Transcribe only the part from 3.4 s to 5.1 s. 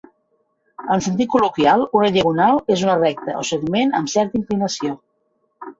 o segment amb certa inclinació.